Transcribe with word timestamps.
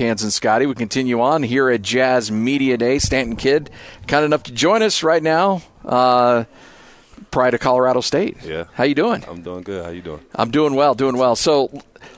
Cans 0.00 0.22
and 0.22 0.32
Scotty. 0.32 0.64
We 0.64 0.74
continue 0.74 1.20
on 1.20 1.42
here 1.42 1.68
at 1.68 1.82
Jazz 1.82 2.32
Media 2.32 2.78
Day. 2.78 2.98
Stanton 2.98 3.36
Kidd, 3.36 3.68
kind 4.06 4.24
enough 4.24 4.44
to 4.44 4.50
join 4.50 4.80
us 4.80 5.02
right 5.02 5.22
now. 5.22 5.60
Uh, 5.84 6.44
Pride 7.30 7.52
of 7.52 7.60
Colorado 7.60 8.00
State. 8.00 8.38
Yeah. 8.42 8.64
How 8.72 8.84
you 8.84 8.94
doing? 8.94 9.22
I'm 9.28 9.42
doing 9.42 9.62
good. 9.62 9.84
How 9.84 9.90
you 9.90 10.00
doing? 10.00 10.22
I'm 10.34 10.50
doing 10.50 10.74
well, 10.74 10.94
doing 10.94 11.18
well. 11.18 11.36
So 11.36 11.70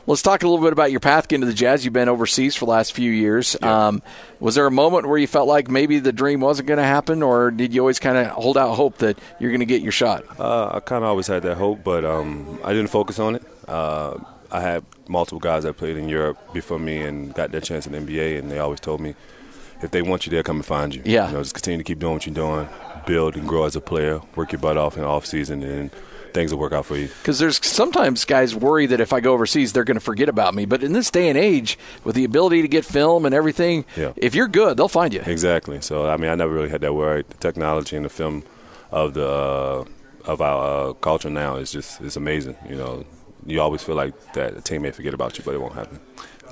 let's 0.06 0.22
talk 0.22 0.44
a 0.44 0.48
little 0.48 0.64
bit 0.64 0.72
about 0.72 0.92
your 0.92 1.00
path 1.00 1.32
into 1.32 1.44
the 1.44 1.52
Jazz. 1.52 1.84
You've 1.84 1.92
been 1.92 2.08
overseas 2.08 2.54
for 2.54 2.66
the 2.66 2.70
last 2.70 2.92
few 2.92 3.10
years. 3.10 3.56
Yeah. 3.60 3.88
Um, 3.88 4.02
was 4.38 4.54
there 4.54 4.68
a 4.68 4.70
moment 4.70 5.08
where 5.08 5.18
you 5.18 5.26
felt 5.26 5.48
like 5.48 5.68
maybe 5.68 5.98
the 5.98 6.12
dream 6.12 6.38
wasn't 6.38 6.68
going 6.68 6.78
to 6.78 6.84
happen, 6.84 7.20
or 7.20 7.50
did 7.50 7.74
you 7.74 7.80
always 7.80 7.98
kind 7.98 8.16
of 8.16 8.28
hold 8.28 8.56
out 8.56 8.76
hope 8.76 8.98
that 8.98 9.18
you're 9.40 9.50
going 9.50 9.58
to 9.58 9.66
get 9.66 9.82
your 9.82 9.90
shot? 9.90 10.22
Uh, 10.38 10.70
I 10.74 10.78
kind 10.78 11.02
of 11.02 11.10
always 11.10 11.26
had 11.26 11.42
that 11.42 11.56
hope, 11.56 11.82
but 11.82 12.04
um, 12.04 12.60
I 12.62 12.74
didn't 12.74 12.90
focus 12.90 13.18
on 13.18 13.34
it. 13.34 13.42
Uh, 13.66 14.18
I 14.52 14.60
had 14.60 14.84
multiple 15.08 15.40
guys 15.40 15.62
that 15.64 15.76
played 15.78 15.96
in 15.96 16.08
Europe 16.08 16.38
before 16.52 16.78
me 16.78 17.00
and 17.00 17.32
got 17.34 17.50
their 17.52 17.60
chance 17.62 17.86
in 17.86 17.92
the 17.92 17.98
NBA, 17.98 18.38
and 18.38 18.50
they 18.50 18.58
always 18.58 18.80
told 18.80 19.00
me, 19.00 19.14
if 19.82 19.90
they 19.90 20.02
want 20.02 20.26
you, 20.26 20.30
they'll 20.30 20.42
come 20.42 20.56
and 20.56 20.66
find 20.66 20.94
you. 20.94 21.02
Yeah. 21.04 21.26
You 21.28 21.32
know, 21.34 21.42
just 21.42 21.54
continue 21.54 21.78
to 21.78 21.84
keep 21.84 21.98
doing 21.98 22.12
what 22.14 22.26
you're 22.26 22.34
doing, 22.34 22.68
build 23.06 23.34
and 23.36 23.48
grow 23.48 23.64
as 23.64 23.74
a 23.74 23.80
player, 23.80 24.20
work 24.36 24.52
your 24.52 24.60
butt 24.60 24.76
off 24.76 24.96
in 24.96 25.02
the 25.02 25.08
off 25.08 25.26
season, 25.26 25.62
and 25.62 25.90
things 26.34 26.52
will 26.52 26.60
work 26.60 26.72
out 26.72 26.86
for 26.86 26.96
you. 26.96 27.08
Because 27.08 27.38
there's 27.40 27.64
sometimes 27.66 28.24
guys 28.24 28.54
worry 28.54 28.86
that 28.86 29.00
if 29.00 29.12
I 29.12 29.20
go 29.20 29.32
overseas, 29.32 29.72
they're 29.72 29.84
going 29.84 29.96
to 29.96 30.00
forget 30.00 30.28
about 30.28 30.54
me. 30.54 30.66
But 30.66 30.82
in 30.84 30.92
this 30.92 31.10
day 31.10 31.28
and 31.28 31.36
age, 31.36 31.78
with 32.04 32.14
the 32.14 32.24
ability 32.24 32.62
to 32.62 32.68
get 32.68 32.84
film 32.84 33.26
and 33.26 33.34
everything, 33.34 33.84
Yeah. 33.96 34.12
if 34.16 34.34
you're 34.34 34.48
good, 34.48 34.76
they'll 34.76 34.86
find 34.88 35.12
you. 35.12 35.22
Exactly. 35.26 35.80
So 35.80 36.08
I 36.08 36.16
mean, 36.16 36.30
I 36.30 36.34
never 36.34 36.52
really 36.52 36.68
had 36.70 36.80
that 36.82 36.94
worry. 36.94 37.24
The 37.28 37.36
technology 37.38 37.96
and 37.96 38.04
the 38.04 38.08
film 38.10 38.44
of 38.90 39.14
the 39.14 39.26
uh, 39.28 39.84
of 40.24 40.40
our 40.40 40.90
uh, 40.90 40.92
culture 40.94 41.28
now 41.30 41.56
is 41.56 41.72
just 41.72 42.00
is 42.00 42.16
amazing. 42.16 42.56
You 42.68 42.76
know, 42.76 43.04
you 43.46 43.60
always 43.60 43.82
feel 43.82 43.94
like 43.94 44.34
that 44.34 44.56
a 44.56 44.60
team 44.60 44.82
may 44.82 44.90
forget 44.90 45.14
about 45.14 45.38
you, 45.38 45.44
but 45.44 45.54
it 45.54 45.60
won't 45.60 45.74
happen. 45.74 45.98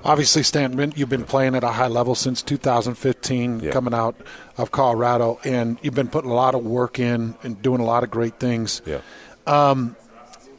Obviously, 0.02 0.42
Stanton, 0.42 0.92
you've 0.96 1.10
been 1.10 1.24
playing 1.24 1.54
at 1.54 1.62
a 1.62 1.68
high 1.68 1.88
level 1.88 2.14
since 2.14 2.42
2015, 2.42 3.60
Yeah. 3.60 3.70
coming 3.70 3.92
out 3.92 4.16
of 4.56 4.70
Colorado, 4.70 5.38
and 5.44 5.78
you've 5.82 5.94
been 5.94 6.08
putting 6.08 6.30
a 6.30 6.34
lot 6.34 6.54
of 6.54 6.64
work 6.64 6.98
in 6.98 7.34
and 7.42 7.60
doing 7.60 7.80
a 7.80 7.84
lot 7.84 8.02
of 8.02 8.10
great 8.10 8.40
things. 8.40 8.80
Yeah. 8.86 9.00
Um, 9.46 9.96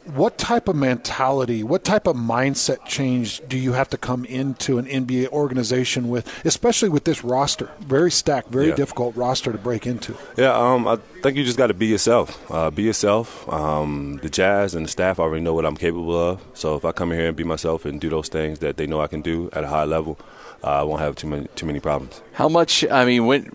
What 0.04 0.36
type 0.36 0.66
of 0.68 0.74
mentality, 0.74 1.62
what 1.62 1.84
type 1.84 2.08
of 2.08 2.16
mindset 2.16 2.84
change 2.86 3.40
do 3.48 3.56
you 3.56 3.72
have 3.74 3.88
to 3.90 3.96
come 3.96 4.24
into 4.24 4.78
an 4.78 4.86
NBA 4.86 5.28
organization 5.28 6.08
with, 6.08 6.26
especially 6.44 6.88
with 6.88 7.04
this 7.04 7.22
roster? 7.22 7.70
Very 7.80 8.10
stacked, 8.10 8.48
very 8.50 8.68
Yeah. 8.70 8.74
difficult 8.74 9.14
roster 9.14 9.52
to 9.52 9.58
break 9.58 9.86
into. 9.86 10.16
Yeah, 10.36 10.56
um, 10.56 10.88
I 10.88 10.98
think 11.22 11.36
you 11.36 11.44
just 11.44 11.56
got 11.56 11.68
to 11.68 11.74
be 11.74 11.86
yourself. 11.86 12.36
Uh, 12.50 12.70
be 12.70 12.82
yourself. 12.82 13.48
Um, 13.52 14.18
the 14.22 14.28
Jazz 14.28 14.74
and 14.74 14.86
the 14.86 14.90
staff 14.90 15.20
already 15.20 15.42
know 15.42 15.54
what 15.54 15.64
I'm 15.64 15.76
capable 15.76 16.18
of. 16.20 16.40
So 16.54 16.74
if 16.74 16.84
I 16.84 16.90
come 16.90 17.12
in 17.12 17.18
here 17.18 17.28
and 17.28 17.36
be 17.36 17.44
myself 17.44 17.84
and 17.84 18.00
do 18.00 18.10
those 18.10 18.28
things 18.28 18.58
that 18.58 18.76
they 18.78 18.88
know 18.88 19.00
I 19.00 19.06
can 19.06 19.22
do 19.22 19.50
at 19.52 19.62
a 19.62 19.68
high 19.68 19.84
level, 19.84 20.18
uh, 20.64 20.80
I 20.80 20.82
won't 20.82 21.00
have 21.00 21.14
too 21.14 21.28
many 21.28 21.46
too 21.54 21.66
many 21.66 21.78
problems. 21.78 22.20
How 22.32 22.48
much? 22.48 22.84
I 22.90 23.04
mean, 23.04 23.26
when. 23.26 23.50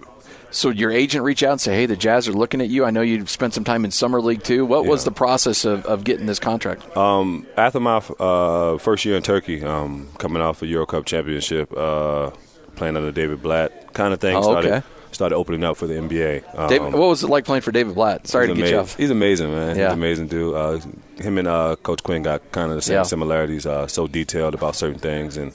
So 0.50 0.70
your 0.70 0.92
agent 0.92 1.24
reach 1.26 1.44
out 1.44 1.52
and 1.52 1.62
say, 1.62 1.76
"Hey, 1.76 1.86
the 1.88 1.96
Jazz 1.98 2.28
are 2.28 2.34
looking 2.34 2.62
at 2.62 2.70
you." 2.70 2.86
I 2.86 2.90
know 2.90 3.02
you 3.02 3.26
spent 3.28 3.54
some 3.54 3.64
time 3.64 3.84
in 3.86 3.92
summer 3.92 4.22
league 4.22 4.44
too. 4.44 4.66
What 4.66 4.86
was 4.86 5.04
the 5.04 5.12
process 5.12 5.66
of, 5.66 5.86
of 5.86 6.04
getting 6.04 6.26
this 6.26 6.40
contract? 6.40 6.84
After 6.96 7.80
my 7.80 7.98
uh, 8.20 8.78
first 8.78 9.04
year 9.06 9.18
in 9.18 9.24
Turkey, 9.24 9.64
um, 9.64 10.08
coming 10.18 10.42
off 10.42 10.62
a 10.62 10.68
Euro 10.68 10.86
Cup 10.86 11.06
championship, 11.06 11.72
uh, 11.76 12.32
playing 12.76 12.96
under 12.96 13.12
David 13.12 13.42
Blatt, 13.42 13.94
kind 13.94 14.14
of 14.14 14.22
thing 14.22 14.36
Oh, 14.38 14.42
started 14.42 14.72
okay. 14.74 14.88
started 15.12 15.36
opening 15.36 15.64
up 15.66 15.76
for 15.78 15.86
the 15.88 15.96
NBA. 15.96 16.44
Um, 16.58 16.70
David, 16.70 16.94
what 16.94 17.10
was 17.10 17.24
it 17.24 17.28
like 17.30 17.44
playing 17.44 17.62
for 17.62 17.72
David 17.74 17.96
Blatt? 17.96 18.26
Sorry 18.28 18.48
to 18.48 18.54
he's 18.54 18.64
get 18.64 18.72
you 18.72 18.80
off. 18.80 18.96
He's 18.96 19.10
amazing, 19.12 19.52
man. 19.52 19.76
Yeah. 19.76 19.88
He's 19.88 19.94
amazing 19.94 20.28
dude. 20.28 20.56
Uh, 20.56 20.80
him 21.22 21.38
and 21.40 21.48
uh, 21.48 21.76
Coach 21.84 22.04
Quin 22.04 22.24
got 22.24 22.52
kind 22.54 22.70
of 22.72 22.78
the 22.78 22.82
same 22.82 22.96
Yeah. 22.96 23.04
similarities. 23.04 23.66
Uh, 23.66 23.88
so 23.88 24.08
detailed 24.08 24.54
about 24.54 24.76
certain 24.76 25.00
things, 25.00 25.36
and 25.36 25.52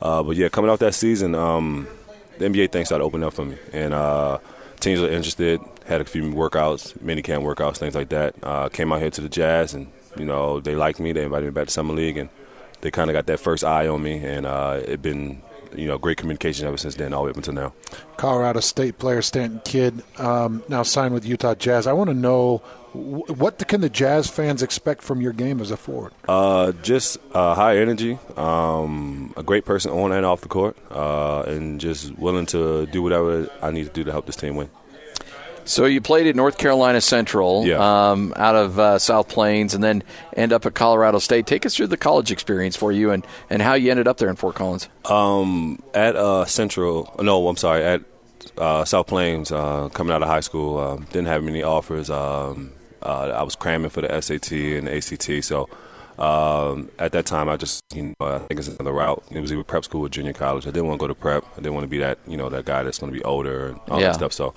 uh, 0.00 0.22
but 0.22 0.36
yeah, 0.36 0.48
coming 0.48 0.70
off 0.70 0.78
that 0.78 0.94
season, 0.94 1.34
um, 1.34 1.86
the 2.40 2.46
NBA 2.46 2.72
thing 2.72 2.86
started 2.86 3.04
opening 3.04 3.26
up 3.26 3.34
for 3.34 3.44
me, 3.44 3.58
and 3.72 3.92
uh, 3.92 4.38
teams 4.80 5.00
were 5.00 5.10
interested. 5.10 5.60
Had 5.84 6.00
a 6.00 6.04
few 6.04 6.32
workouts, 6.32 7.00
mini 7.02 7.20
camp 7.20 7.44
workouts, 7.44 7.76
things 7.76 7.94
like 7.94 8.08
that. 8.08 8.34
Uh, 8.42 8.68
came 8.70 8.92
out 8.92 9.00
here 9.00 9.10
to 9.10 9.20
the 9.20 9.28
Jazz, 9.28 9.74
and 9.74 9.88
you 10.16 10.24
know 10.24 10.58
they 10.58 10.74
liked 10.74 10.98
me. 11.00 11.12
They 11.12 11.24
invited 11.24 11.44
me 11.46 11.50
back 11.52 11.66
to 11.66 11.70
summer 11.70 11.92
league, 11.92 12.16
and 12.16 12.30
they 12.80 12.90
kind 12.90 13.10
of 13.10 13.14
got 13.14 13.26
that 13.26 13.40
first 13.40 13.62
eye 13.62 13.86
on 13.88 14.02
me, 14.02 14.24
and 14.24 14.46
uh, 14.46 14.80
it 14.82 15.02
been 15.02 15.42
you 15.74 15.86
know 15.86 15.98
great 15.98 16.16
communication 16.18 16.66
ever 16.66 16.76
since 16.76 16.94
then, 16.94 17.12
all 17.12 17.22
the 17.22 17.26
way 17.26 17.30
up 17.30 17.36
until 17.36 17.54
now. 17.54 17.72
Colorado 18.16 18.60
State 18.60 18.98
player 18.98 19.22
Stanton 19.22 19.60
Kidd 19.64 20.02
um, 20.18 20.62
now 20.68 20.82
signed 20.82 21.14
with 21.14 21.24
Utah 21.24 21.54
Jazz. 21.54 21.86
I 21.86 21.92
want 21.92 22.10
to 22.10 22.14
know 22.14 22.62
what 22.92 23.66
can 23.68 23.80
the 23.80 23.88
Jazz 23.88 24.28
fans 24.28 24.62
expect 24.62 25.02
from 25.02 25.20
your 25.20 25.32
game 25.32 25.60
as 25.60 25.70
a 25.70 25.76
forward? 25.76 26.12
Uh, 26.28 26.72
just 26.82 27.18
uh, 27.32 27.54
high 27.54 27.78
energy, 27.78 28.18
um, 28.36 29.32
a 29.36 29.42
great 29.42 29.64
person 29.64 29.92
on 29.92 30.12
and 30.12 30.26
off 30.26 30.40
the 30.40 30.48
court, 30.48 30.76
uh, 30.90 31.42
and 31.42 31.80
just 31.80 32.16
willing 32.18 32.46
to 32.46 32.86
do 32.86 33.02
whatever 33.02 33.48
I 33.62 33.70
need 33.70 33.86
to 33.86 33.92
do 33.92 34.04
to 34.04 34.10
help 34.10 34.26
this 34.26 34.36
team 34.36 34.56
win. 34.56 34.70
So 35.70 35.84
you 35.86 36.00
played 36.00 36.26
at 36.26 36.34
North 36.34 36.58
Carolina 36.58 37.00
Central, 37.00 37.64
Yeah. 37.64 37.76
um, 38.10 38.32
out 38.34 38.56
of 38.56 38.76
uh, 38.80 38.98
South 38.98 39.28
Plains, 39.28 39.72
and 39.72 39.84
then 39.84 40.02
end 40.36 40.52
up 40.52 40.66
at 40.66 40.74
Colorado 40.74 41.20
State. 41.20 41.46
Take 41.46 41.64
us 41.64 41.76
through 41.76 41.86
the 41.86 41.96
college 41.96 42.32
experience 42.32 42.74
for 42.74 42.90
you 42.90 43.12
and, 43.12 43.24
and 43.48 43.62
how 43.62 43.74
you 43.74 43.88
ended 43.92 44.08
up 44.08 44.16
there 44.18 44.28
in 44.28 44.34
Fort 44.34 44.56
Collins. 44.56 44.88
At 45.94 46.16
uh, 46.16 46.44
Central, 46.46 47.14
no, 47.20 47.46
I'm 47.46 47.56
sorry, 47.56 47.84
at 47.84 48.02
uh, 48.58 48.84
South 48.84 49.06
Plains, 49.06 49.52
uh, 49.52 49.88
coming 49.90 50.12
out 50.12 50.22
of 50.22 50.28
high 50.28 50.40
school, 50.40 50.76
uh, 50.76 50.96
didn't 51.12 51.28
have 51.28 51.44
many 51.44 51.62
offers. 51.62 52.10
Um, 52.10 52.72
uh, 53.00 53.32
I 53.36 53.44
was 53.44 53.54
cramming 53.54 53.90
for 53.90 54.00
the 54.00 54.20
SAT 54.20 54.50
and 54.50 54.88
the 54.88 54.96
ACT, 54.96 55.44
so 55.44 55.68
um, 56.18 56.90
at 56.98 57.12
that 57.12 57.26
time, 57.26 57.48
I 57.48 57.56
just, 57.56 57.84
you 57.94 58.12
know, 58.18 58.26
I 58.26 58.38
think 58.40 58.58
it's 58.58 58.66
another 58.66 58.92
route. 58.92 59.22
It 59.30 59.38
was 59.40 59.52
either 59.52 59.62
prep 59.62 59.84
school 59.84 60.04
or 60.04 60.08
junior 60.08 60.32
college. 60.32 60.66
I 60.66 60.70
didn't 60.72 60.88
want 60.88 60.98
to 60.98 61.04
go 61.04 61.06
to 61.06 61.14
prep. 61.14 61.44
I 61.52 61.56
didn't 61.60 61.74
want 61.74 61.84
to 61.84 61.88
be 61.88 61.98
that, 61.98 62.18
you 62.26 62.36
know, 62.36 62.48
that 62.48 62.64
guy 62.64 62.82
that's 62.82 62.98
going 62.98 63.12
to 63.12 63.16
be 63.16 63.24
older 63.24 63.68
and 63.68 63.80
all 63.88 64.00
Yeah. 64.00 64.08
that 64.08 64.14
stuff. 64.16 64.32
So 64.32 64.52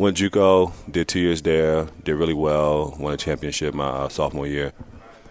went 0.00 0.16
JUCO, 0.16 0.72
did 0.90 1.08
two 1.08 1.20
years 1.20 1.42
there, 1.42 1.86
did 2.04 2.14
really 2.14 2.32
well, 2.34 2.96
won 2.98 3.12
a 3.12 3.18
championship 3.18 3.74
my 3.74 3.86
uh, 3.86 4.08
sophomore 4.08 4.46
year. 4.46 4.72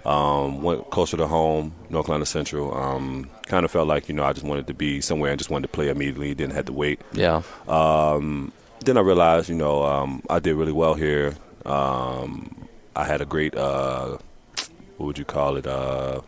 Um, 0.06 0.62
went 0.62 0.90
closer 0.92 1.18
to 1.18 1.28
home, 1.28 1.74
North 1.90 2.06
Carolina 2.06 2.26
Central. 2.26 2.74
Um, 2.74 3.30
kind 3.48 3.66
of 3.66 3.72
felt 3.72 3.88
like 3.88 4.08
you 4.08 4.16
know 4.16 4.24
I 4.24 4.32
just 4.32 4.46
wanted 4.46 4.68
to 4.68 4.74
be 4.74 5.02
somewhere 5.02 5.32
and 5.32 5.40
just 5.40 5.50
wanted 5.50 5.68
to 5.68 5.74
play 5.74 5.90
immediately. 5.90 6.34
Didn't 6.36 6.54
have 6.54 6.66
to 6.66 6.74
wait. 6.74 7.02
Yeah. 7.12 7.42
Then 7.68 8.96
I 8.96 9.02
realized 9.02 9.50
you 9.50 9.56
know 9.56 9.84
um, 9.84 10.24
I 10.30 10.40
did 10.40 10.56
really 10.56 10.72
well 10.72 10.94
here. 10.94 11.36
Um, 11.66 12.68
I 12.96 13.06
had 13.06 13.22
a 13.22 13.26
great 13.26 13.56
uh, 13.56 14.18
what 14.98 15.06
would 15.08 15.18
you 15.18 15.26
call 15.26 15.58
it 15.58 15.68
uh, 15.68 16.22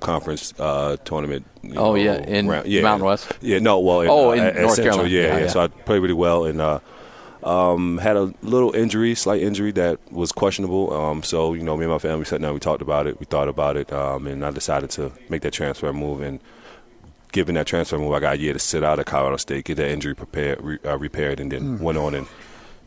conference 0.00 0.52
uh, 0.58 0.96
tournament. 1.04 1.46
Oh, 1.64 1.68
know, 1.68 1.94
yeah, 1.94 2.16
in 2.18 2.46
Mountain 2.82 3.06
West? 3.06 3.32
Yeah, 3.40 3.58
no, 3.60 3.78
well, 3.78 4.00
in, 4.02 4.08
Oh, 4.10 4.30
uh, 4.30 4.32
in 4.34 4.42
North 4.42 4.74
Central, 4.74 4.96
Carolina. 4.96 5.08
Yeah, 5.08 5.22
Yeah, 5.22 5.28
yeah, 5.28 5.38
yeah. 5.44 5.48
So 5.48 5.60
I 5.60 5.68
played 5.68 6.00
really 6.00 6.14
well 6.14 6.44
and. 6.44 6.60
Um, 7.46 7.98
had 7.98 8.16
a 8.16 8.34
little 8.42 8.74
injury, 8.74 9.14
slight 9.14 9.40
injury 9.40 9.70
that 9.72 10.00
was 10.12 10.32
questionable. 10.32 10.92
Um, 10.92 11.22
so 11.22 11.54
you 11.54 11.62
know, 11.62 11.76
me 11.76 11.84
and 11.84 11.92
my 11.92 11.98
family 11.98 12.24
sat 12.24 12.40
down, 12.40 12.54
we 12.54 12.60
talked 12.60 12.82
about 12.82 13.06
it, 13.06 13.20
we 13.20 13.26
thought 13.26 13.48
about 13.48 13.76
it, 13.76 13.92
um, 13.92 14.26
and 14.26 14.44
I 14.44 14.50
decided 14.50 14.90
to 14.90 15.12
make 15.28 15.42
that 15.42 15.52
transfer 15.52 15.92
move. 15.92 16.22
And 16.22 16.40
given 17.30 17.54
that 17.54 17.66
transfer 17.66 17.98
move, 17.98 18.12
I 18.12 18.20
got 18.20 18.34
a 18.34 18.38
year 18.38 18.52
to 18.52 18.58
sit 18.58 18.82
out 18.82 18.98
at 18.98 19.06
Colorado 19.06 19.36
State, 19.36 19.64
get 19.64 19.76
that 19.76 19.88
injury 19.88 20.14
prepared, 20.14 20.60
re- 20.60 20.78
uh, 20.84 20.98
repaired, 20.98 21.38
and 21.38 21.52
then 21.52 21.78
went 21.78 21.98
on 21.98 22.14
and 22.16 22.26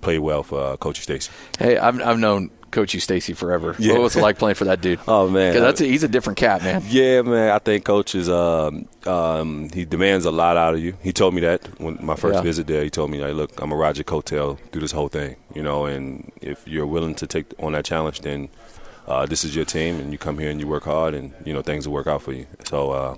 played 0.02 0.20
well 0.20 0.44
for 0.44 0.60
uh, 0.60 0.78
Coach 0.78 1.00
Eustachy. 1.02 1.30
Hey, 1.58 1.78
I've, 1.78 2.02
I've 2.02 2.20
known 2.20 2.52
Coach 2.72 2.94
Eustachy 2.94 3.36
forever. 3.36 3.76
Yeah. 3.80 3.94
What 3.94 4.02
was 4.04 4.16
it 4.16 4.22
like 4.22 4.38
playing 4.38 4.56
for 4.56 4.66
that 4.66 4.82
dude? 4.82 5.00
Oh, 5.08 5.28
man. 5.30 5.54
that's 5.56 5.82
a, 5.82 5.86
he's 5.86 6.04
a 6.04 6.08
different 6.08 6.38
cat, 6.38 6.64
man. 6.64 6.84
Yeah, 6.88 7.22
man. 7.24 7.50
I 7.52 7.60
think 7.60 7.86
coach 7.86 8.16
is 8.16 8.30
um, 8.30 8.88
um, 9.06 9.70
he 9.74 9.86
demands 9.86 10.26
a 10.26 10.32
lot 10.32 10.56
out 10.58 10.74
of 10.76 10.80
you. 10.80 10.96
He 11.02 11.12
told 11.12 11.34
me 11.34 11.42
that 11.42 11.80
when 11.80 11.98
my 12.02 12.16
first 12.16 12.36
Yeah. 12.36 12.42
visit 12.42 12.68
there. 12.68 12.84
He 12.84 12.90
told 12.90 13.10
me, 13.12 13.20
like, 13.20 13.34
look, 13.34 13.62
I'm 13.62 13.72
a 13.72 13.76
Roger 13.76 14.04
Coattail, 14.04 14.58
do 14.72 14.80
this 14.80 14.92
whole 14.92 15.08
thing, 15.10 15.36
you 15.56 15.64
know. 15.64 15.86
And 15.86 16.32
if 16.42 16.68
you're 16.68 16.88
willing 16.88 17.16
to 17.16 17.28
take 17.28 17.46
on 17.60 17.72
that 17.74 17.86
challenge, 17.86 18.22
then 18.22 18.50
uh, 19.08 19.26
this 19.26 19.44
is 19.44 19.56
your 19.56 19.66
team, 19.66 20.00
and 20.00 20.12
you 20.12 20.18
come 20.18 20.38
here 20.38 20.52
and 20.52 20.60
you 20.60 20.68
work 20.68 20.84
hard, 20.84 21.14
and 21.16 21.34
you 21.46 21.54
know 21.54 21.62
things 21.62 21.88
will 21.88 21.94
work 21.96 22.08
out 22.08 22.22
for 22.22 22.32
you. 22.34 22.46
So 22.66 22.92
uh, 22.92 23.16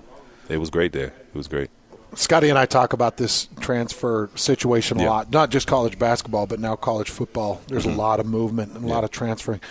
it 0.49 0.57
was 0.57 0.69
great 0.69 0.93
there. 0.93 1.07
It 1.33 1.35
was 1.35 1.47
great. 1.47 1.69
Scotty 2.13 2.49
and 2.49 2.57
I 2.59 2.65
talk 2.65 2.93
about 2.93 3.17
this 3.17 3.47
transfer 3.61 4.29
situation 4.35 4.99
a 4.99 5.03
Yeah. 5.03 5.09
lot, 5.09 5.31
not 5.31 5.49
just 5.49 5.67
college 5.67 5.97
basketball, 5.97 6.45
but 6.45 6.59
now 6.59 6.75
college 6.75 7.09
football. 7.09 7.61
There's 7.67 7.85
a 7.85 7.91
lot 7.91 8.19
of 8.19 8.25
movement 8.25 8.73
and 8.75 8.83
a 8.83 8.87
lot 8.87 9.03
of 9.03 9.11
transferring. 9.11 9.61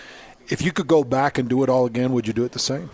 If 0.49 0.63
you 0.63 0.73
could 0.73 0.87
go 0.89 1.05
back 1.05 1.37
and 1.39 1.49
do 1.49 1.63
it 1.63 1.69
all 1.69 1.85
again, 1.87 2.13
would 2.13 2.27
you 2.27 2.33
do 2.33 2.45
it 2.45 2.53
the 2.53 2.59
same? 2.59 2.89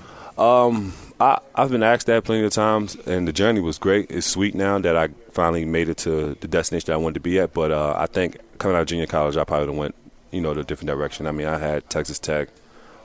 I, 1.18 1.38
I've 1.54 1.70
been 1.70 1.82
asked 1.82 2.06
that 2.08 2.24
plenty 2.24 2.44
of 2.44 2.52
times, 2.52 2.94
and 3.06 3.26
the 3.26 3.32
journey 3.32 3.60
was 3.60 3.78
great. 3.78 4.10
It's 4.10 4.26
sweet 4.26 4.54
now 4.54 4.78
that 4.78 4.96
I 4.96 5.08
finally 5.32 5.64
made 5.64 5.88
it 5.88 5.96
to 5.98 6.36
the 6.40 6.48
destination 6.48 6.88
that 6.88 6.94
I 6.94 6.96
wanted 6.98 7.14
to 7.14 7.20
be 7.20 7.38
at. 7.40 7.54
But 7.54 7.70
uh, 7.70 7.94
I 7.96 8.06
think 8.06 8.36
coming 8.58 8.76
out 8.76 8.82
of 8.82 8.86
junior 8.88 9.06
college, 9.06 9.36
I 9.38 9.44
probably 9.44 9.74
went, 9.74 9.94
you 10.30 10.40
know, 10.42 10.52
the 10.52 10.62
different 10.64 10.88
direction. 10.88 11.26
I 11.26 11.32
mean, 11.32 11.46
I 11.46 11.56
had 11.58 11.88
Texas 11.88 12.18
Tech, 12.18 12.48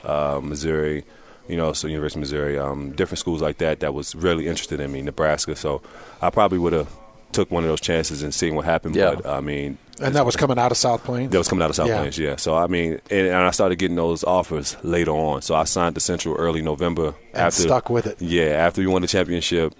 uh, 0.04 0.40
Missouri, 0.42 1.04
you 1.48 1.56
know, 1.56 1.72
so 1.72 1.88
University 1.88 2.18
of 2.18 2.20
Missouri, 2.22 2.58
um, 2.58 2.92
different 2.92 3.18
schools 3.18 3.42
like 3.42 3.58
that 3.58 3.80
that 3.80 3.94
was 3.94 4.14
really 4.14 4.46
interested 4.46 4.80
in 4.80 4.92
me, 4.92 5.02
Nebraska. 5.02 5.56
So 5.56 5.82
I 6.20 6.30
probably 6.30 6.58
would 6.58 6.72
have 6.72 6.88
took 7.32 7.50
one 7.50 7.64
of 7.64 7.68
those 7.68 7.80
chances 7.80 8.22
and 8.22 8.32
seen 8.34 8.54
what 8.54 8.64
happened. 8.66 8.94
Yeah. 8.94 9.14
But 9.14 9.26
I 9.26 9.40
mean, 9.40 9.78
And 10.00 10.14
that 10.16 10.26
was 10.26 10.36
coming 10.36 10.58
out 10.58 10.70
of 10.70 10.76
South 10.76 11.02
Plains. 11.02 11.30
that 11.32 11.38
was 11.38 11.48
coming 11.48 11.62
out 11.62 11.70
of 11.70 11.76
South 11.76 11.88
Yeah. 11.88 11.98
Plains, 11.98 12.18
yeah. 12.18 12.36
So 12.36 12.54
I 12.54 12.66
mean, 12.66 13.00
and, 13.10 13.26
and 13.28 13.34
I 13.36 13.50
started 13.52 13.76
getting 13.76 13.96
those 13.96 14.22
offers 14.22 14.76
later 14.82 15.12
on. 15.12 15.40
So 15.42 15.54
I 15.54 15.64
signed 15.64 15.94
to 15.94 16.00
Central 16.00 16.34
early 16.36 16.60
November 16.62 17.14
And 17.32 17.52
stuck 17.52 17.88
with 17.88 18.06
it. 18.06 18.20
Yeah, 18.20 18.44
after 18.66 18.82
we 18.82 18.86
won 18.86 19.00
the 19.02 19.08
championship, 19.08 19.74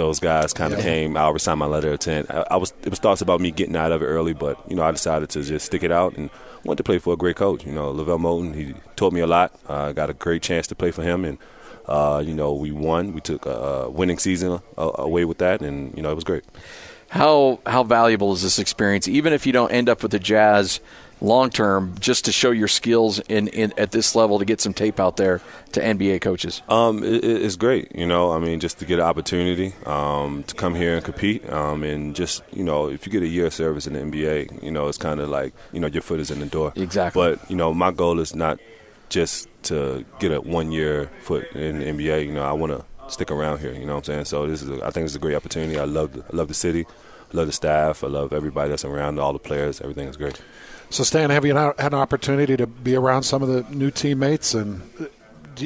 those 0.00 0.18
guys 0.18 0.52
kind 0.52 0.72
of 0.72 0.78
Yeah. 0.80 0.84
came. 0.86 1.16
I 1.16 1.36
signed 1.36 1.58
my 1.58 1.66
letter 1.66 1.88
of 1.88 1.94
intent. 1.94 2.30
I, 2.30 2.46
I 2.52 2.56
was 2.56 2.72
it 2.82 2.90
was 2.90 2.98
thoughts 2.98 3.20
about 3.22 3.40
me 3.40 3.50
getting 3.50 3.76
out 3.76 3.92
of 3.92 4.02
it 4.02 4.06
early, 4.06 4.32
but 4.32 4.56
you 4.68 4.74
know 4.76 4.82
I 4.82 4.90
decided 4.90 5.28
to 5.30 5.42
just 5.42 5.66
stick 5.66 5.82
it 5.82 5.92
out 5.92 6.16
and 6.16 6.30
went 6.64 6.78
to 6.78 6.84
play 6.84 6.98
for 6.98 7.12
a 7.14 7.16
great 7.16 7.36
coach. 7.36 7.64
You 7.66 7.72
know, 7.72 7.90
LeVelle 7.90 8.18
Moton. 8.18 8.54
He 8.54 8.74
taught 8.96 9.12
me 9.12 9.20
a 9.20 9.26
lot. 9.26 9.54
I 9.68 9.72
uh, 9.72 9.92
got 9.92 10.08
a 10.10 10.14
great 10.14 10.42
chance 10.42 10.66
to 10.68 10.74
play 10.74 10.90
for 10.90 11.02
him, 11.02 11.24
and 11.24 11.38
uh, 11.86 12.22
you 12.24 12.34
know 12.34 12.52
we 12.54 12.70
won. 12.72 13.12
We 13.12 13.20
took 13.20 13.46
a, 13.46 13.50
a 13.86 13.90
winning 13.90 14.18
season 14.18 14.60
uh, 14.78 14.90
away 14.94 15.24
with 15.24 15.38
that, 15.38 15.60
and 15.62 15.94
you 15.96 16.02
know 16.02 16.10
it 16.10 16.14
was 16.16 16.24
great. 16.24 16.44
How 17.10 17.58
how 17.66 17.82
valuable 17.82 18.32
is 18.32 18.42
this 18.42 18.58
experience, 18.58 19.08
even 19.08 19.32
if 19.32 19.44
you 19.46 19.52
don't 19.52 19.70
end 19.72 19.88
up 19.88 20.02
with 20.02 20.12
the 20.12 20.18
Jazz 20.20 20.80
long 21.20 21.50
term, 21.50 21.94
just 22.00 22.24
to 22.26 22.32
show 22.32 22.50
your 22.50 22.68
skills 22.68 23.18
in, 23.28 23.48
in 23.48 23.74
at 23.76 23.90
this 23.90 24.14
level 24.14 24.38
to 24.38 24.44
get 24.46 24.58
some 24.60 24.72
tape 24.72 24.98
out 25.00 25.16
there 25.18 25.40
to 25.72 25.80
NBA 25.80 26.20
coaches? 26.22 26.62
Um, 26.68 27.02
it, 27.04 27.24
it- 27.24 27.42
it's 27.42 27.56
great, 27.56 27.94
you 27.94 28.06
know. 28.06 28.30
I 28.32 28.38
mean, 28.38 28.60
just 28.60 28.78
to 28.78 28.84
get 28.86 29.00
an 29.00 29.04
opportunity 29.04 29.74
um, 29.86 30.44
to 30.44 30.54
come 30.54 30.74
here 30.76 30.94
and 30.94 31.04
compete, 31.04 31.46
um, 31.50 31.82
and 31.82 32.14
just 32.14 32.42
you 32.52 32.62
know, 32.64 32.88
if 32.88 33.06
you 33.06 33.12
get 33.12 33.22
a 33.24 33.28
year 33.28 33.46
of 33.46 33.54
service 33.54 33.86
in 33.88 33.94
the 33.94 34.00
NBA, 34.00 34.62
you 34.62 34.70
know, 34.70 34.86
it's 34.88 34.96
kind 34.98 35.18
of 35.20 35.28
like 35.28 35.52
you 35.72 35.80
know 35.80 35.88
your 35.88 36.02
foot 36.02 36.20
is 36.20 36.30
in 36.30 36.38
the 36.38 36.46
door. 36.46 36.72
Exactly. 36.76 37.20
But 37.20 37.50
you 37.50 37.56
know, 37.56 37.74
my 37.74 37.90
goal 37.90 38.20
is 38.20 38.34
not 38.36 38.60
just 39.08 39.48
to 39.64 40.04
get 40.20 40.30
a 40.30 40.40
one 40.40 40.70
year 40.70 41.10
foot 41.22 41.50
in 41.56 41.80
the 41.80 41.86
NBA. 41.86 42.26
You 42.26 42.32
know, 42.32 42.44
I 42.44 42.52
want 42.52 42.70
to 42.72 42.84
stick 43.10 43.30
around 43.30 43.58
here. 43.58 43.72
You 43.72 43.86
know 43.86 43.94
what 43.94 44.08
I'm 44.08 44.14
saying? 44.14 44.24
So 44.26 44.46
this 44.46 44.62
is, 44.62 44.70
a, 44.70 44.84
I 44.84 44.90
think, 44.90 45.04
this 45.04 45.12
is 45.12 45.16
a 45.16 45.20
great 45.20 45.34
opportunity. 45.34 45.78
I 45.78 45.84
love, 45.84 46.12
the, 46.12 46.24
I 46.32 46.36
love 46.36 46.48
the 46.48 46.54
city, 46.54 46.86
I 47.32 47.36
love 47.36 47.46
the 47.46 47.52
staff, 47.52 48.04
I 48.04 48.08
love 48.08 48.32
everybody 48.32 48.70
that's 48.70 48.84
around, 48.84 49.18
all 49.18 49.32
the 49.32 49.38
players. 49.38 49.80
Everything 49.80 50.08
is 50.08 50.16
great. 50.16 50.40
So, 50.90 51.04
Stan, 51.04 51.30
have 51.30 51.44
you 51.44 51.54
not 51.54 51.78
had 51.78 51.92
an 51.92 52.00
opportunity 52.00 52.56
to 52.56 52.66
be 52.66 52.96
around 52.96 53.22
some 53.22 53.42
of 53.42 53.48
the 53.48 53.62
new 53.74 53.92
teammates, 53.92 54.54
and 54.54 54.82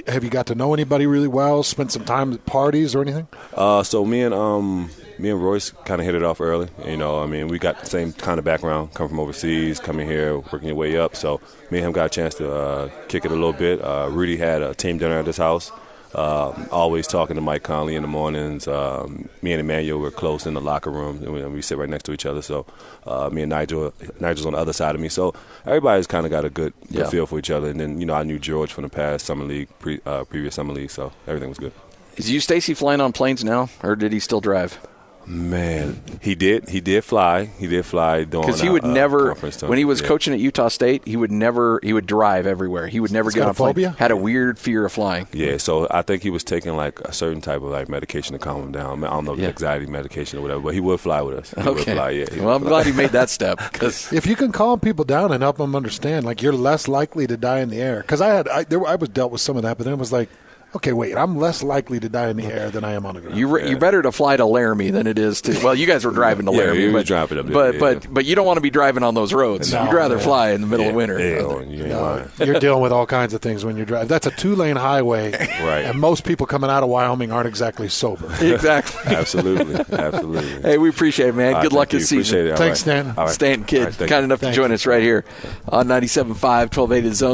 have 0.07 0.23
you 0.23 0.29
got 0.29 0.47
to 0.47 0.55
know 0.55 0.75
anybody 0.75 1.07
really 1.07 1.29
well? 1.29 1.63
Spent 1.63 1.93
some 1.93 2.05
time 2.05 2.35
at 2.35 2.45
parties 2.45 2.95
or 2.95 3.01
anything? 3.01 3.27
Uh, 3.55 3.83
so 3.83 4.05
me 4.05 4.23
and 4.23 4.35
um, 4.35 4.91
me 5.19 5.31
and 5.31 5.43
Royce 5.43 5.71
kind 5.71 6.01
of 6.01 6.05
hit 6.05 6.15
it 6.15 6.23
off 6.23 6.41
early. 6.41 6.69
You 6.85 6.97
know, 6.97 7.23
I 7.23 7.27
mean, 7.27 7.49
we 7.49 7.59
got 7.59 7.81
the 7.81 7.87
same 7.87 8.13
kind 8.13 8.39
of 8.39 8.45
background, 8.45 8.93
come 8.95 9.09
from 9.09 9.21
overseas, 9.21 9.81
coming 9.81 10.07
here, 10.07 10.39
working 10.39 10.69
your 10.69 10.77
way 10.77 10.99
up. 10.99 11.17
So 11.17 11.41
me 11.71 11.79
and 11.79 11.87
him 11.87 11.93
got 11.93 12.07
a 12.07 12.11
chance 12.11 12.35
to 12.37 12.53
uh, 12.53 12.91
kick 13.09 13.25
it 13.25 13.31
a 13.31 13.35
little 13.35 13.53
bit. 13.53 13.81
Uh, 13.83 14.09
Rudy 14.11 14.37
had 14.37 14.63
a 14.63 14.75
team 14.75 14.99
dinner 14.99 15.19
at 15.19 15.27
his 15.27 15.37
house. 15.37 15.71
Um, 16.15 16.69
always 16.71 17.07
talking 17.07 17.35
to 17.35 17.41
Mike 17.43 17.63
Conley 17.65 17.97
in 17.97 18.03
the 18.03 18.09
mornings. 18.09 18.69
Um, 18.69 19.29
me 19.43 19.53
and 19.53 19.61
Emmanuel 19.61 19.99
were 19.99 20.11
close 20.11 20.47
in 20.47 20.55
the 20.55 20.61
locker 20.61 20.91
room, 20.91 21.23
and 21.23 21.33
we, 21.33 21.45
we 21.47 21.63
sit 21.63 21.77
right 21.79 21.89
next 21.89 22.05
to 22.05 22.13
each 22.13 22.25
other. 22.27 22.41
So 22.43 22.67
uh, 23.07 23.31
me 23.33 23.43
and 23.43 23.51
Nigel, 23.51 23.93
Nigel's 24.21 24.47
on 24.47 24.53
the 24.53 24.59
other 24.59 24.73
side 24.73 24.95
of 24.95 25.01
me. 25.01 25.09
So 25.09 25.35
everybody's 25.67 26.07
kind 26.07 26.25
of 26.27 26.31
got 26.31 26.45
a 26.45 26.51
good, 26.51 26.73
good 26.93 27.01
Yeah. 27.03 27.09
feel 27.11 27.27
for 27.27 27.39
each 27.39 27.51
other. 27.51 27.69
And 27.69 27.81
then 27.81 28.01
you 28.01 28.07
know, 28.07 28.15
I 28.15 28.23
knew 28.23 28.39
George 28.39 28.73
from 28.73 28.83
the 28.85 28.91
past 28.91 29.27
summer 29.27 29.45
league, 29.45 29.69
pre, 29.81 30.01
uh, 30.07 30.25
previous 30.25 30.55
summer 30.55 30.73
league. 30.73 30.91
So 30.91 31.13
everything 31.27 31.49
was 31.49 31.59
good. 31.59 31.73
Is 32.17 32.31
Eustachy 32.31 32.77
flying 32.77 33.01
on 33.01 33.13
planes 33.13 33.43
now, 33.43 33.69
or 33.83 33.97
did 33.97 34.13
he 34.13 34.21
still 34.21 34.41
drive? 34.41 34.79
Man, 35.27 36.03
he 36.21 36.35
did. 36.35 36.69
He 36.69 36.81
did 36.81 37.05
fly. 37.05 37.45
He 37.45 37.67
did 37.67 37.85
fly 37.87 38.25
during 38.25 38.47
Because 38.47 38.61
he 38.61 38.69
would 38.69 38.85
uh, 38.85 38.93
never, 38.93 39.29
conference 39.29 39.63
when 39.63 39.79
he 39.79 39.85
was 39.85 40.01
Yeah. 40.01 40.09
coaching 40.09 40.35
at 40.35 40.41
Utah 40.41 40.69
State, 40.69 41.07
he 41.07 41.17
would 41.17 41.33
never, 41.33 41.81
he 41.83 41.93
would 41.93 42.07
drive 42.07 42.47
everywhere. 42.47 42.87
He 42.89 43.01
would 43.01 43.13
never 43.13 43.29
He's 43.31 43.35
get 43.37 43.43
on 43.43 43.49
a 43.49 43.51
a 43.51 43.55
plane. 43.55 43.71
phobia? 43.75 43.95
Had 43.99 44.11
a 44.11 44.17
weird 44.17 44.59
fear 44.59 44.85
of 44.85 44.93
flying. 44.93 45.27
Yeah, 45.33 45.57
so 45.57 45.87
I 45.91 46.03
think 46.03 46.23
he 46.23 46.31
was 46.31 46.45
taking 46.45 46.77
like 46.77 47.01
a 47.01 47.13
certain 47.13 47.41
type 47.41 47.57
of 47.63 47.69
like 47.71 47.89
medication 47.89 48.33
to 48.35 48.39
calm 48.39 48.63
him 48.63 48.73
down. 48.73 49.03
I 49.05 49.11
don't 49.11 49.25
know, 49.25 49.35
Yeah. 49.35 49.49
anxiety 49.49 49.87
medication 49.87 50.39
or 50.39 50.43
whatever. 50.43 50.61
But 50.61 50.75
he 50.75 50.81
would 50.81 51.01
fly 51.01 51.23
with 51.23 51.37
us. 51.39 51.51
He 51.57 51.63
would 51.69 51.81
Okay. 51.81 51.95
fly. 51.95 52.11
Yeah. 52.11 52.27
he 52.33 52.41
well, 52.41 52.55
I'm 52.57 52.61
fly. 52.61 52.69
glad 52.71 52.87
he 52.87 52.93
made 52.93 53.11
that 53.11 53.31
step 53.39 53.59
because 53.73 54.13
If 54.13 54.27
you 54.27 54.37
can 54.37 54.53
calm 54.53 54.81
people 54.81 55.05
down 55.05 55.33
and 55.33 55.43
help 55.43 55.57
them 55.57 55.75
understand, 55.75 56.25
like 56.27 56.43
you're 56.43 56.53
less 56.53 56.87
likely 56.89 57.27
to 57.27 57.37
die 57.37 57.61
in 57.61 57.71
the 57.71 57.81
air. 57.81 58.01
Because 58.03 58.21
I 58.21 58.29
had, 58.29 58.49
I, 58.49 58.65
there, 58.65 58.85
I 58.87 58.97
was 58.97 59.09
dealt 59.09 59.33
with 59.33 59.41
some 59.41 59.57
of 59.57 59.63
that, 59.63 59.79
but 59.79 59.85
then 59.85 59.95
it 59.95 59.99
was 59.99 60.13
like, 60.13 60.29
okay, 60.77 60.93
wait, 60.93 61.17
I'm 61.17 61.37
less 61.39 61.63
likely 61.63 62.01
to 62.01 62.09
die 62.09 62.29
in 62.31 62.37
the 62.37 62.47
air 62.47 62.71
than 62.71 62.85
I 62.85 62.93
am 62.93 63.07
on 63.07 63.15
the 63.15 63.21
ground. 63.21 63.37
you 63.39 63.49
re- 63.49 63.69
you 63.69 63.77
better 63.79 64.03
to 64.03 64.13
fly 64.13 64.37
to 64.37 64.45
Laramie 64.47 64.91
than 64.91 65.07
it 65.07 65.19
is 65.19 65.41
to. 65.43 65.53
Well, 65.65 65.75
you 65.75 65.87
guys 65.87 66.05
were 66.05 66.11
driving 66.11 66.47
to 66.47 66.53
Yeah, 66.53 66.59
Laramie, 66.59 66.79
we 66.81 66.87
were 66.89 67.01
but, 67.01 67.07
driving 67.07 67.39
up 67.39 67.47
there, 67.47 67.55
but 67.55 67.75
yeah. 67.75 67.81
but 67.81 68.13
but 68.15 68.25
you 68.25 68.35
don't 68.35 68.47
want 68.47 68.57
to 68.57 68.61
be 68.61 68.71
driving 68.71 69.03
on 69.03 69.15
those 69.15 69.33
roads. 69.33 69.73
No, 69.73 69.85
You'd 69.85 69.93
rather 69.95 70.17
yeah. 70.17 70.23
fly 70.23 70.51
in 70.51 70.61
the 70.61 70.67
middle 70.67 70.85
yeah, 70.87 70.91
of 70.91 70.97
winter. 70.97 71.19
Yeah, 71.19 71.61
you 71.63 71.85
ain't 71.85 71.95
lying. 72.01 72.29
you're 72.39 72.61
dealing 72.61 72.83
with 72.83 72.93
all 72.93 73.07
kinds 73.07 73.35
of 73.35 73.41
things 73.43 73.65
when 73.65 73.77
you're 73.77 73.87
driving. 73.87 74.09
That's 74.09 74.27
a 74.27 74.31
two 74.31 74.55
lane 74.57 74.77
highway, 74.77 75.33
Right. 75.33 75.85
And 75.85 76.01
most 76.01 76.25
people 76.25 76.47
coming 76.47 76.71
out 76.71 76.83
of 76.83 76.89
Wyoming 76.89 77.33
aren't 77.33 77.49
exactly 77.49 77.89
sober. 77.89 78.29
Exactly. 78.55 79.15
Absolutely, 79.15 79.75
absolutely. 79.93 80.63
hey, 80.63 80.79
we 80.79 80.89
appreciate 80.89 81.29
it, 81.29 81.35
man. 81.35 81.49
All 81.49 81.53
right, 81.55 81.63
Good 81.63 81.73
luck 81.73 81.89
thank 81.91 82.01
this 82.03 82.13
you. 82.13 82.23
season. 82.23 82.39
Appreciate 82.41 82.47
it. 82.47 82.51
All 82.53 82.57
Thanks, 82.59 82.71
right. 82.71 82.79
Stanton. 82.79 83.15
All 83.19 83.25
right. 83.27 83.33
Stanton 83.35 83.65
Kidd, 83.65 83.79
All 83.81 83.85
right, 83.87 83.95
thank 83.95 84.09
kind 84.11 84.21
you. 84.21 84.25
enough 84.25 84.41
Thank 84.41 84.55
to 84.55 84.57
join 84.57 84.71
you. 84.71 84.75
us 84.75 84.87
right 84.87 85.03
here 85.03 85.25
on 85.69 85.87
97.5, 85.89 86.27
1280 86.35 87.11
Zone. 87.15 87.33